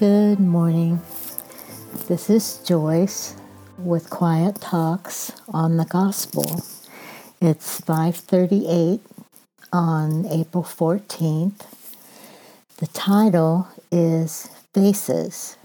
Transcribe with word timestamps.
Good 0.00 0.40
morning. 0.40 1.02
This 2.08 2.30
is 2.30 2.62
Joyce 2.64 3.36
with 3.76 4.08
Quiet 4.08 4.58
Talks 4.58 5.30
on 5.52 5.76
the 5.76 5.84
Gospel. 5.84 6.64
It's 7.38 7.82
5:38 7.82 9.02
on 9.70 10.24
April 10.24 10.64
14th. 10.64 11.66
The 12.78 12.86
title 12.86 13.68
is 13.92 14.48
Faces. 14.72 15.58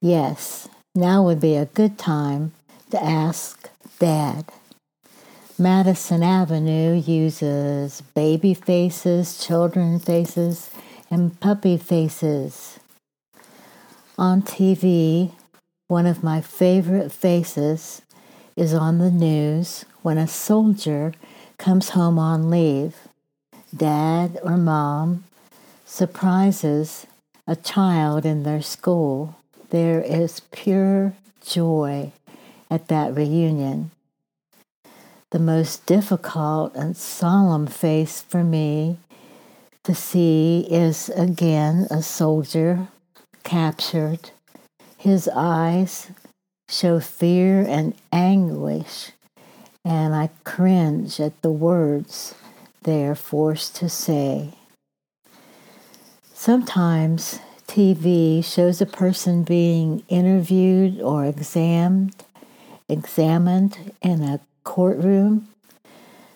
yes, 0.00 0.68
now 0.92 1.22
would 1.22 1.38
be 1.38 1.54
a 1.54 1.66
good 1.66 1.96
time 1.98 2.50
to 2.90 3.00
ask 3.00 3.70
dad. 4.00 4.50
Madison 5.56 6.24
Avenue 6.24 7.00
uses 7.00 8.00
baby 8.00 8.54
faces, 8.54 9.38
children 9.38 10.00
faces, 10.00 10.68
and 11.08 11.38
puppy 11.38 11.76
faces. 11.76 12.80
On 14.18 14.42
TV, 14.42 15.30
one 15.86 16.06
of 16.06 16.24
my 16.24 16.40
favorite 16.40 17.12
faces 17.12 18.02
is 18.56 18.74
on 18.74 18.98
the 18.98 19.12
news 19.12 19.84
when 20.02 20.18
a 20.18 20.26
soldier 20.26 21.14
comes 21.56 21.90
home 21.90 22.18
on 22.18 22.50
leave. 22.50 22.96
Dad 23.76 24.40
or 24.42 24.56
mom 24.56 25.22
surprises 25.86 27.06
a 27.46 27.54
child 27.54 28.26
in 28.26 28.42
their 28.42 28.62
school. 28.62 29.36
There 29.70 30.00
is 30.00 30.40
pure 30.50 31.14
joy 31.46 32.10
at 32.68 32.88
that 32.88 33.14
reunion. 33.14 33.92
The 35.34 35.40
most 35.40 35.84
difficult 35.86 36.76
and 36.76 36.96
solemn 36.96 37.66
face 37.66 38.22
for 38.22 38.44
me 38.44 38.98
to 39.82 39.92
see 39.92 40.64
is 40.70 41.08
again 41.08 41.88
a 41.90 42.02
soldier 42.02 42.86
captured. 43.42 44.30
His 44.96 45.28
eyes 45.34 46.12
show 46.68 47.00
fear 47.00 47.66
and 47.68 47.96
anguish, 48.12 49.10
and 49.84 50.14
I 50.14 50.30
cringe 50.44 51.18
at 51.18 51.42
the 51.42 51.50
words 51.50 52.36
they 52.84 53.04
are 53.04 53.16
forced 53.16 53.74
to 53.78 53.88
say. 53.88 54.54
Sometimes 56.32 57.40
TV 57.66 58.44
shows 58.44 58.80
a 58.80 58.86
person 58.86 59.42
being 59.42 60.04
interviewed 60.08 61.00
or 61.00 61.24
examined, 61.24 62.14
examined 62.88 63.94
in 64.00 64.22
a 64.22 64.38
courtroom, 64.64 65.48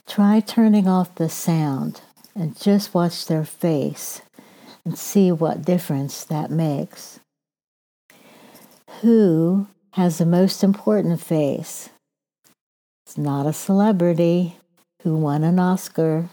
try 0.07 0.41
turning 0.41 0.87
off 0.87 1.15
the 1.17 1.29
sound 1.29 2.03
and 2.35 2.59
just 2.61 2.95
watch 2.95 3.27
their 3.27 3.45
face 3.45 4.23
and 4.85 4.97
see 4.99 5.33
what 5.33 5.65
difference 5.65 6.25
that 6.25 6.51
makes. 6.51 7.21
Who 9.01 9.67
has 9.93 10.19
the 10.19 10.27
most 10.27 10.63
important 10.63 11.21
face? 11.21 11.91
It's 13.07 13.19
not 13.19 13.47
a 13.47 13.53
celebrity 13.53 14.57
who 15.03 15.17
won 15.17 15.43
an 15.45 15.59
Oscar, 15.59 16.29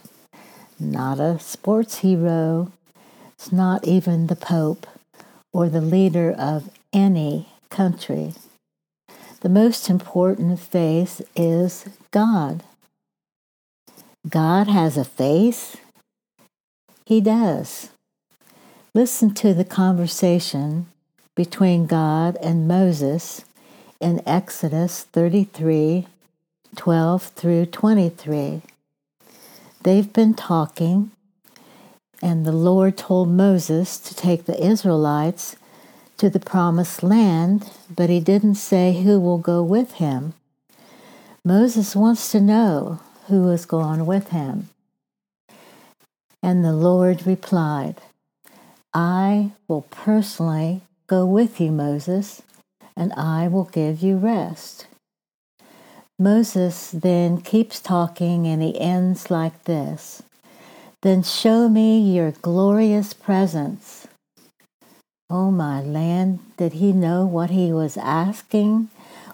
not 0.78 1.18
a 1.18 1.38
sports 1.38 1.98
hero, 1.98 2.70
it's 3.34 3.52
not 3.52 3.86
even 3.86 4.26
the 4.26 4.36
Pope 4.36 4.86
or 5.52 5.68
the 5.68 5.80
leader 5.80 6.34
of 6.38 6.70
any 6.92 7.48
country. 7.70 8.34
The 9.46 9.52
most 9.52 9.88
important 9.88 10.58
face 10.58 11.22
is 11.36 11.84
God. 12.10 12.64
God 14.28 14.66
has 14.66 14.96
a 14.96 15.04
face? 15.04 15.76
He 17.04 17.20
does. 17.20 17.90
Listen 18.92 19.32
to 19.34 19.54
the 19.54 19.64
conversation 19.64 20.86
between 21.36 21.86
God 21.86 22.36
and 22.42 22.66
Moses 22.66 23.44
in 24.00 24.20
Exodus 24.26 25.04
33 25.04 26.08
12 26.74 27.22
through 27.22 27.66
23. 27.66 28.62
They've 29.84 30.12
been 30.12 30.34
talking, 30.34 31.12
and 32.20 32.44
the 32.44 32.50
Lord 32.50 32.96
told 32.96 33.28
Moses 33.28 33.96
to 34.00 34.12
take 34.12 34.46
the 34.46 34.60
Israelites 34.60 35.54
to 36.18 36.30
the 36.30 36.40
promised 36.40 37.02
land, 37.02 37.70
but 37.94 38.10
he 38.10 38.20
didn't 38.20 38.54
say 38.56 39.02
who 39.02 39.20
will 39.20 39.38
go 39.38 39.62
with 39.62 39.94
him. 39.94 40.34
Moses 41.44 41.94
wants 41.94 42.32
to 42.32 42.40
know 42.40 43.00
who 43.28 43.50
is 43.50 43.66
going 43.66 44.06
with 44.06 44.28
him. 44.28 44.68
And 46.42 46.64
the 46.64 46.72
Lord 46.72 47.26
replied, 47.26 47.96
I 48.94 49.52
will 49.68 49.82
personally 49.82 50.82
go 51.06 51.26
with 51.26 51.60
you, 51.60 51.70
Moses, 51.70 52.42
and 52.96 53.12
I 53.12 53.48
will 53.48 53.64
give 53.64 54.02
you 54.02 54.16
rest. 54.16 54.86
Moses 56.18 56.90
then 56.92 57.42
keeps 57.42 57.78
talking 57.78 58.46
and 58.46 58.62
he 58.62 58.80
ends 58.80 59.30
like 59.30 59.64
this 59.64 60.22
Then 61.02 61.22
show 61.22 61.68
me 61.68 62.00
your 62.00 62.30
glorious 62.30 63.12
presence. 63.12 64.05
Oh, 65.28 65.50
my 65.50 65.82
land, 65.82 66.38
did 66.56 66.74
he 66.74 66.92
know 66.92 67.26
what 67.26 67.50
he 67.50 67.72
was 67.72 67.96
asking? 67.96 68.90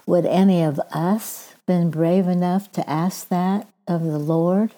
Would 0.07 0.25
any 0.25 0.63
of 0.63 0.79
us 0.91 1.53
been 1.67 1.91
brave 1.91 2.27
enough 2.27 2.71
to 2.71 2.89
ask 2.89 3.27
that 3.29 3.67
of 3.87 4.01
the 4.03 4.17
Lord? 4.17 4.71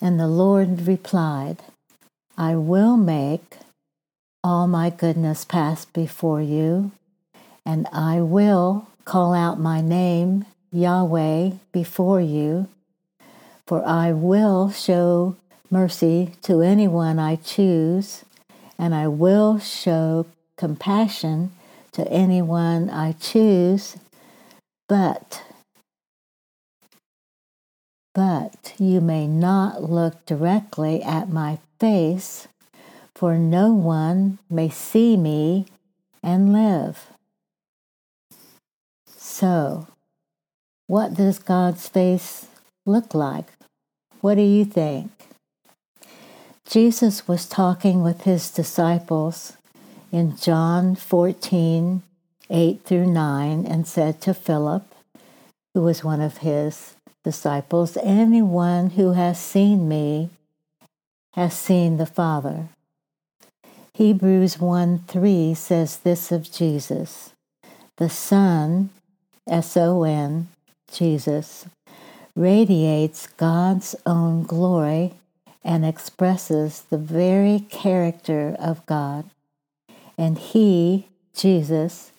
And 0.00 0.18
the 0.18 0.28
Lord 0.28 0.86
replied, 0.86 1.58
I 2.38 2.56
will 2.56 2.96
make 2.96 3.58
all 4.42 4.66
my 4.66 4.88
goodness 4.88 5.44
pass 5.44 5.84
before 5.84 6.40
you, 6.40 6.92
and 7.66 7.86
I 7.92 8.22
will 8.22 8.88
call 9.04 9.34
out 9.34 9.60
my 9.60 9.82
name, 9.82 10.46
Yahweh, 10.72 11.50
before 11.70 12.22
you, 12.22 12.66
for 13.66 13.84
I 13.84 14.12
will 14.12 14.70
show 14.70 15.36
mercy 15.70 16.32
to 16.44 16.62
anyone 16.62 17.18
I 17.18 17.36
choose 17.36 18.24
and 18.80 18.94
I 18.94 19.08
will 19.08 19.58
show 19.58 20.24
compassion 20.56 21.52
to 21.92 22.10
anyone 22.10 22.88
I 22.88 23.12
choose, 23.12 23.98
but 24.88 25.42
but 28.14 28.74
you 28.78 29.02
may 29.02 29.26
not 29.26 29.82
look 29.82 30.24
directly 30.24 31.02
at 31.02 31.28
my 31.28 31.58
face, 31.78 32.48
for 33.14 33.36
no 33.36 33.72
one 33.74 34.38
may 34.48 34.70
see 34.70 35.14
me 35.16 35.66
and 36.22 36.50
live. 36.50 37.06
So, 39.06 39.88
what 40.86 41.14
does 41.14 41.38
God's 41.38 41.86
face 41.86 42.46
look 42.86 43.12
like? 43.12 43.52
What 44.22 44.36
do 44.36 44.42
you 44.42 44.64
think? 44.64 45.29
Jesus 46.70 47.26
was 47.26 47.48
talking 47.48 48.00
with 48.00 48.20
his 48.20 48.48
disciples 48.48 49.54
in 50.12 50.36
John 50.36 50.94
14, 50.94 52.00
8 52.48 52.84
through 52.84 53.06
9, 53.06 53.66
and 53.66 53.88
said 53.88 54.20
to 54.20 54.32
Philip, 54.32 54.84
who 55.74 55.82
was 55.82 56.04
one 56.04 56.20
of 56.20 56.38
his 56.38 56.94
disciples, 57.24 57.98
anyone 58.00 58.90
who 58.90 59.14
has 59.14 59.40
seen 59.40 59.88
me 59.88 60.30
has 61.34 61.58
seen 61.58 61.96
the 61.96 62.06
Father. 62.06 62.68
Hebrews 63.94 64.60
1 64.60 65.00
3 65.08 65.54
says 65.54 65.96
this 65.96 66.30
of 66.30 66.52
Jesus 66.52 67.32
The 67.96 68.08
Son, 68.08 68.90
S 69.48 69.76
O 69.76 70.04
N, 70.04 70.46
Jesus, 70.92 71.66
radiates 72.36 73.26
God's 73.26 73.96
own 74.06 74.44
glory 74.44 75.14
and 75.62 75.84
expresses 75.84 76.82
the 76.82 76.98
very 76.98 77.60
character 77.68 78.56
of 78.58 78.84
God. 78.86 79.30
And 80.16 80.38
He, 80.38 81.08
Jesus, 81.34 82.12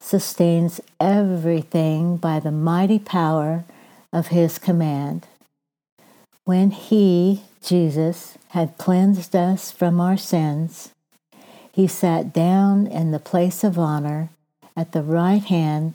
sustains 0.00 0.80
everything 1.00 2.16
by 2.16 2.40
the 2.40 2.52
mighty 2.52 2.98
power 2.98 3.64
of 4.12 4.28
His 4.28 4.58
command. 4.58 5.26
When 6.44 6.70
He, 6.70 7.42
Jesus, 7.62 8.38
had 8.48 8.78
cleansed 8.78 9.34
us 9.34 9.70
from 9.70 10.00
our 10.00 10.16
sins, 10.16 10.90
he 11.76 11.86
sat 11.86 12.32
down 12.32 12.86
in 12.86 13.10
the 13.10 13.18
place 13.18 13.62
of 13.62 13.78
honor 13.78 14.30
at 14.74 14.92
the 14.92 15.02
right 15.02 15.44
hand 15.44 15.92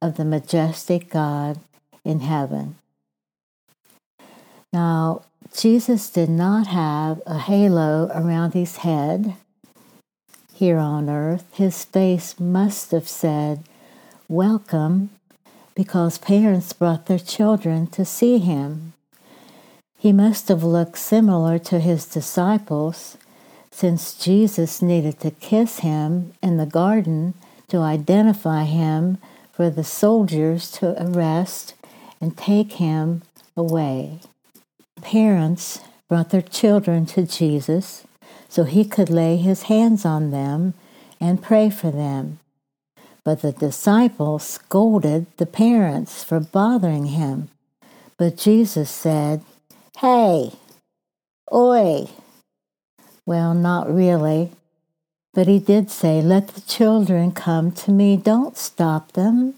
of 0.00 0.16
the 0.16 0.24
majestic 0.24 1.10
God 1.10 1.58
in 2.04 2.20
heaven. 2.20 2.76
Now, 4.72 5.22
Judas 5.56 6.10
did 6.10 6.28
not 6.28 6.66
have 6.66 7.22
a 7.26 7.38
halo 7.38 8.10
around 8.12 8.54
his 8.54 8.78
head 8.78 9.36
here 10.52 10.78
on 10.78 11.08
earth. 11.08 11.44
His 11.52 11.84
face 11.84 12.40
must 12.40 12.90
have 12.90 13.06
said, 13.06 13.62
Welcome, 14.28 15.10
because 15.76 16.18
parents 16.18 16.72
brought 16.72 17.06
their 17.06 17.20
children 17.20 17.86
to 17.88 18.04
see 18.04 18.38
him. 18.38 18.94
He 19.96 20.12
must 20.12 20.48
have 20.48 20.64
looked 20.64 20.98
similar 20.98 21.60
to 21.60 21.78
his 21.78 22.04
disciples 22.04 23.16
since 23.70 24.14
Jesus 24.14 24.82
needed 24.82 25.20
to 25.20 25.30
kiss 25.30 25.78
him 25.78 26.32
in 26.42 26.56
the 26.56 26.66
garden 26.66 27.34
to 27.68 27.78
identify 27.78 28.64
him 28.64 29.18
for 29.52 29.70
the 29.70 29.84
soldiers 29.84 30.68
to 30.72 31.00
arrest 31.00 31.74
and 32.20 32.36
take 32.36 32.72
him 32.72 33.22
away. 33.56 34.18
Parents 35.04 35.80
brought 36.08 36.30
their 36.30 36.42
children 36.42 37.04
to 37.06 37.26
Jesus 37.26 38.04
so 38.48 38.64
he 38.64 38.84
could 38.84 39.10
lay 39.10 39.36
his 39.36 39.64
hands 39.64 40.06
on 40.06 40.30
them 40.30 40.72
and 41.20 41.42
pray 41.42 41.68
for 41.68 41.90
them. 41.90 42.40
But 43.22 43.42
the 43.42 43.52
disciples 43.52 44.44
scolded 44.44 45.26
the 45.36 45.46
parents 45.46 46.24
for 46.24 46.40
bothering 46.40 47.06
him. 47.06 47.48
But 48.16 48.38
Jesus 48.38 48.90
said, 48.90 49.42
Hey, 49.98 50.52
oi, 51.52 52.08
well, 53.26 53.54
not 53.54 53.94
really. 53.94 54.52
But 55.34 55.48
he 55.48 55.58
did 55.58 55.90
say, 55.90 56.22
Let 56.22 56.48
the 56.48 56.60
children 56.62 57.32
come 57.32 57.72
to 57.72 57.90
me, 57.90 58.16
don't 58.16 58.56
stop 58.56 59.12
them. 59.12 59.54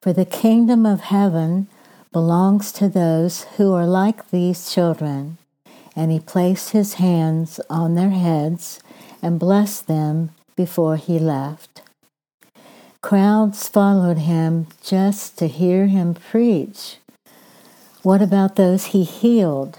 For 0.00 0.14
the 0.14 0.24
kingdom 0.24 0.86
of 0.86 1.00
heaven 1.00 1.68
belongs 2.12 2.72
to 2.72 2.88
those 2.88 3.44
who 3.56 3.72
are 3.72 3.86
like 3.86 4.30
these 4.30 4.72
children. 4.72 5.38
And 5.94 6.10
he 6.10 6.20
placed 6.20 6.70
his 6.70 6.94
hands 6.94 7.60
on 7.68 7.94
their 7.94 8.10
heads 8.10 8.80
and 9.22 9.38
blessed 9.38 9.86
them 9.86 10.30
before 10.56 10.96
he 10.96 11.18
left. 11.18 11.82
Crowds 13.02 13.68
followed 13.68 14.18
him 14.18 14.66
just 14.82 15.38
to 15.38 15.46
hear 15.46 15.86
him 15.86 16.14
preach. 16.14 16.98
What 18.02 18.22
about 18.22 18.56
those 18.56 18.86
he 18.86 19.04
healed, 19.04 19.78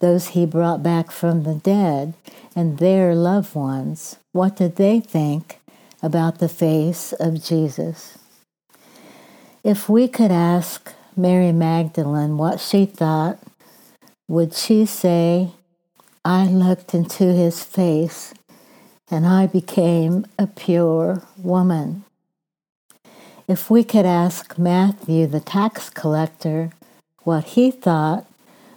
those 0.00 0.28
he 0.28 0.46
brought 0.46 0.82
back 0.82 1.10
from 1.10 1.42
the 1.42 1.54
dead, 1.54 2.14
and 2.54 2.78
their 2.78 3.14
loved 3.14 3.54
ones, 3.54 4.16
what 4.32 4.56
did 4.56 4.76
they 4.76 5.00
think 5.00 5.60
about 6.02 6.38
the 6.38 6.48
face 6.48 7.12
of 7.14 7.42
Jesus? 7.42 8.18
If 9.62 9.88
we 9.88 10.08
could 10.08 10.30
ask 10.30 10.92
Mary 11.16 11.52
Magdalene 11.52 12.36
what 12.36 12.58
she 12.58 12.86
thought, 12.86 13.38
would 14.26 14.52
she 14.52 14.84
say, 14.84 15.52
I 16.24 16.46
looked 16.46 16.94
into 16.94 17.32
his 17.32 17.62
face 17.62 18.34
and 19.10 19.26
I 19.26 19.46
became 19.46 20.26
a 20.38 20.46
pure 20.46 21.22
woman? 21.38 22.04
If 23.46 23.70
we 23.70 23.84
could 23.84 24.06
ask 24.06 24.58
Matthew, 24.58 25.26
the 25.26 25.40
tax 25.40 25.88
collector, 25.90 26.70
what 27.22 27.44
he 27.44 27.70
thought, 27.70 28.26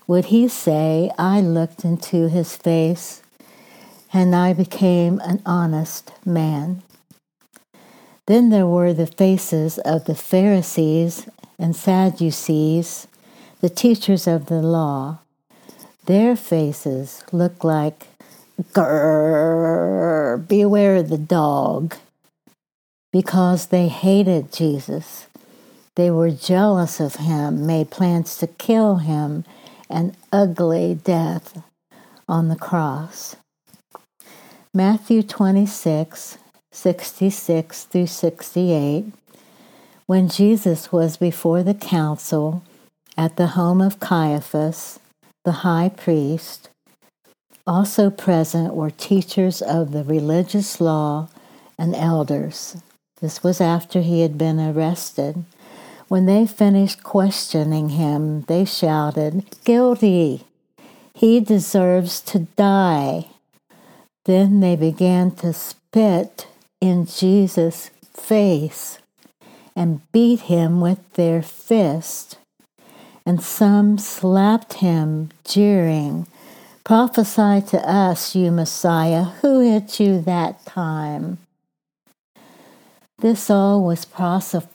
would 0.06 0.26
he 0.26 0.48
say, 0.48 1.10
I 1.18 1.42
looked 1.42 1.84
into 1.84 2.30
his 2.30 2.56
face 2.56 3.24
and 4.14 4.36
I 4.36 4.54
became 4.54 5.20
an 5.22 5.42
honest 5.46 6.12
man. 6.26 6.84
Then 8.28 8.50
there 8.50 8.68
were 8.68 8.94
the 8.94 9.08
faces 9.08 9.80
of 9.80 10.06
the 10.06 10.16
Pharisees 10.16 11.28
and 11.60 11.76
Sadducees, 11.76 13.08
the 13.62 13.70
teachers 13.70 14.28
of 14.28 14.48
the 14.48 14.62
law. 14.62 15.20
Their 16.06 16.36
faces 16.36 17.24
look 17.32 17.64
like, 17.64 18.08
Grrr, 18.74 20.48
beware 20.48 21.04
the 21.04 21.18
dog, 21.18 21.96
because 23.12 23.68
they 23.68 23.88
hated 23.88 24.54
Jesus. 24.54 25.28
They 25.96 26.12
were 26.12 26.32
jealous 26.32 27.00
of 27.00 27.16
him, 27.16 27.66
made 27.66 27.90
plans 27.90 28.38
to 28.38 28.48
kill 28.48 28.98
him, 28.98 29.46
an 29.90 30.16
ugly 30.32 30.96
death 31.04 31.62
on 32.28 32.50
the 32.50 32.56
cross. 32.56 33.36
Matthew 34.74 35.24
26, 35.24 36.38
66 36.72 37.84
through 37.86 38.08
68. 38.08 39.06
When 40.08 40.30
Jesus 40.30 40.90
was 40.90 41.18
before 41.18 41.64
the 41.64 41.74
council 41.74 42.64
at 43.18 43.36
the 43.36 43.48
home 43.48 43.82
of 43.82 44.00
Caiaphas, 44.00 45.00
the 45.44 45.68
high 45.68 45.90
priest, 45.90 46.70
also 47.68 48.10
present 48.10 48.74
were 48.74 48.90
teachers 48.90 49.62
of 49.62 49.92
the 49.92 50.06
religious 50.06 50.80
law 50.80 51.28
and 51.78 51.94
elders. 51.94 52.78
This 53.20 53.44
was 53.44 53.60
after 53.60 54.00
he 54.00 54.22
had 54.22 54.38
been 54.38 54.62
arrested. 54.62 55.44
When 56.08 56.26
they 56.26 56.48
finished 56.48 57.04
questioning 57.04 57.90
him, 57.90 58.44
they 58.44 58.64
shouted, 58.64 59.44
Guilty! 59.66 60.46
He 61.14 61.42
deserves 61.42 62.22
to 62.22 62.48
die. 62.56 63.28
Then 64.24 64.62
they 64.62 64.78
began 64.78 65.32
to 65.32 65.52
spit 65.52 66.48
in 66.80 67.06
Jesus' 67.08 67.90
face 68.14 69.00
and 69.78 70.02
beat 70.12 70.42
him 70.42 70.82
with 70.82 71.14
their 71.14 71.42
fist. 71.44 72.40
And 73.28 73.42
some 73.42 73.98
slapped 74.00 74.74
him, 74.74 75.30
jeering, 75.46 76.28
Prophesy 76.84 77.62
to 77.68 77.78
us, 77.88 78.34
you 78.34 78.50
Messiah, 78.50 79.24
who 79.42 79.60
hit 79.60 80.00
you 80.00 80.20
that 80.22 80.66
time? 80.66 81.38
This 83.20 83.50
all 83.50 83.84
was 83.84 84.06
prophesied 84.06 84.66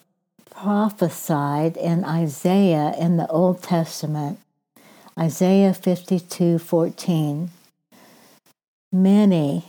in 1.77 2.05
Isaiah 2.05 2.95
in 2.99 3.17
the 3.17 3.27
Old 3.29 3.63
Testament, 3.63 4.39
Isaiah 5.19 5.73
52 5.75 6.59
14. 6.59 7.51
Many 8.93 9.65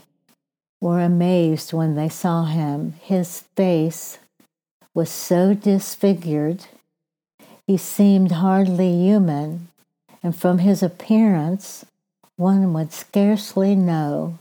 were 0.82 1.00
amazed 1.00 1.72
when 1.72 1.96
they 1.96 2.10
saw 2.10 2.44
him. 2.44 2.96
His 3.02 3.46
face 3.56 4.20
was 4.94 5.10
so 5.10 5.54
disfigured, 5.54 6.66
he 7.66 7.78
seemed 7.78 8.34
hardly 8.34 8.92
human, 8.92 9.70
and 10.22 10.36
from 10.36 10.60
his 10.60 10.84
appearance, 10.84 11.86
one 12.36 12.74
would 12.74 12.92
scarcely 12.92 13.76
know 13.76 14.38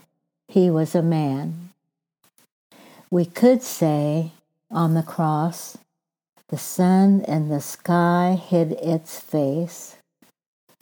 he 0.49 0.71
was 0.71 0.95
a 0.95 1.03
man. 1.03 1.71
We 3.11 3.25
could 3.25 3.63
say 3.63 4.33
on 4.71 4.95
the 4.95 5.03
cross, 5.03 5.79
the 6.49 6.59
sun 6.59 7.25
and 7.27 7.51
the 7.51 7.61
sky 7.61 8.39
hid 8.43 8.73
its 8.73 9.19
face. 9.19 9.97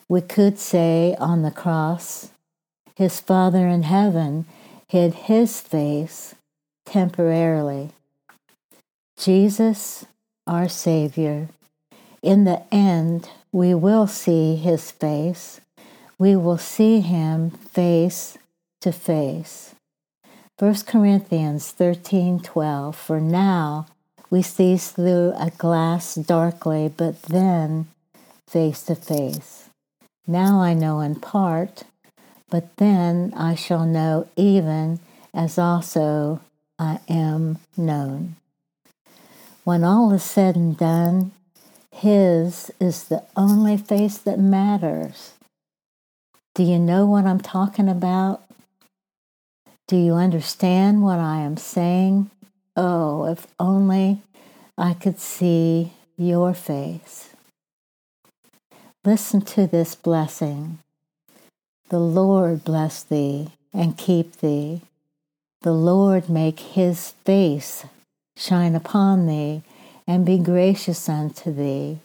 We 0.09 0.21
could 0.21 0.59
say 0.59 1.15
on 1.21 1.43
the 1.43 1.51
cross, 1.53 2.31
his 2.97 3.21
Father 3.21 3.69
in 3.69 3.85
heaven 3.85 4.47
hid 4.89 5.15
his 5.15 5.61
face 5.61 6.35
temporarily. 6.85 7.91
Jesus, 9.21 10.07
our 10.47 10.67
Savior, 10.67 11.51
in 12.23 12.45
the 12.45 12.63
end, 12.73 13.29
we 13.53 13.75
will 13.75 14.07
see 14.07 14.57
his 14.57 14.91
face. 14.91 15.61
We 16.19 16.37
will 16.37 16.57
see 16.57 17.01
him 17.01 17.51
face 17.51 18.39
to 18.81 18.93
face. 18.93 19.75
1 20.59 20.87
Corinthians 20.87 21.71
13:12 21.71 22.95
For 22.95 23.21
now 23.21 23.87
we 24.31 24.41
see 24.41 24.79
through 24.79 25.35
a 25.37 25.51
glass 25.51 26.15
darkly, 26.15 26.89
but 26.89 27.21
then 27.25 27.89
face 28.49 28.83
to 28.85 28.95
face. 28.95 29.69
Now 30.27 30.63
I 30.63 30.73
know 30.73 31.01
in 31.01 31.17
part, 31.17 31.85
but 32.49 32.75
then 32.79 33.35
I 33.37 33.55
shall 33.55 33.85
know 33.85 34.29
even 34.37 34.99
as 35.35 35.59
also 35.59 36.41
I 36.79 37.01
am 37.07 37.59
known. 37.77 38.37
When 39.65 39.85
all 39.85 40.13
is 40.13 40.23
said 40.23 40.57
and 40.57 40.77
done, 40.77 41.33
His 41.93 42.71
is 42.81 43.05
the 43.05 43.25
only 43.37 43.77
face 43.77 44.17
that 44.19 44.39
matters. 44.39 45.35
Do 46.55 46.63
you 46.63 46.79
know 46.79 47.07
what 47.07 47.27
I'm 47.27 47.41
talking 47.41 47.89
about? 47.89 48.43
Do 49.87 49.97
you 49.97 50.15
understand 50.15 51.03
what 51.03 51.19
I 51.19 51.41
am 51.41 51.57
saying? 51.57 52.31
Oh, 52.77 53.25
if 53.27 53.47
only 53.59 54.23
I 54.79 54.95
could 54.95 55.19
see 55.19 55.93
your 56.17 56.55
face. 56.55 57.31
Listen 59.05 59.41
to 59.43 59.67
this 59.67 59.95
blessing. 59.95 60.79
The 61.89 61.99
Lord 61.99 62.65
bless 62.65 63.03
thee 63.03 63.49
and 63.75 63.99
keep 63.99 64.37
thee. 64.37 64.83
The 65.63 65.73
Lord 65.73 66.29
make 66.29 66.61
his 66.61 67.11
face 67.25 67.85
shine 68.41 68.75
upon 68.75 69.27
thee 69.27 69.63
and 70.07 70.25
be 70.25 70.39
gracious 70.39 71.09
unto 71.09 71.53
thee. 71.53 71.99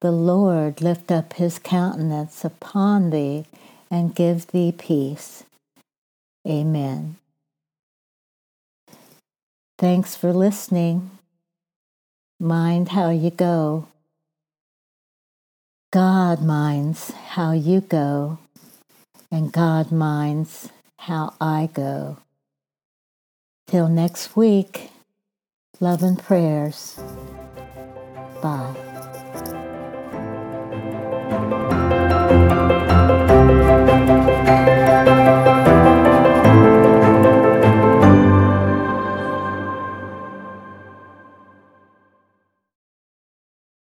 The 0.00 0.12
Lord 0.12 0.80
lift 0.80 1.10
up 1.10 1.32
his 1.34 1.58
countenance 1.58 2.44
upon 2.44 3.10
thee 3.10 3.46
and 3.90 4.14
give 4.14 4.46
thee 4.48 4.72
peace. 4.72 5.42
Amen. 6.46 7.16
Thanks 9.78 10.14
for 10.14 10.32
listening. 10.32 11.10
Mind 12.38 12.90
how 12.90 13.10
you 13.10 13.30
go. 13.30 13.88
God 15.92 16.42
minds 16.42 17.10
how 17.10 17.52
you 17.52 17.80
go, 17.80 18.38
and 19.30 19.52
God 19.52 19.90
minds 19.90 20.70
how 20.98 21.34
I 21.40 21.70
go. 21.72 22.18
Till 23.66 23.88
next 23.88 24.36
week, 24.36 24.90
love 25.80 26.02
and 26.02 26.18
prayers. 26.18 26.98
Bye. 28.42 28.85